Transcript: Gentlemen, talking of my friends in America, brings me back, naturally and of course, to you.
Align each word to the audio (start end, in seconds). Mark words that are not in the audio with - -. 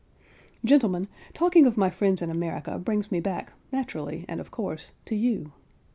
Gentlemen, 0.65 1.07
talking 1.31 1.67
of 1.67 1.77
my 1.77 1.91
friends 1.91 2.23
in 2.23 2.31
America, 2.31 2.79
brings 2.79 3.11
me 3.11 3.19
back, 3.19 3.53
naturally 3.71 4.25
and 4.27 4.39
of 4.41 4.49
course, 4.49 4.93
to 5.05 5.15
you. 5.15 5.51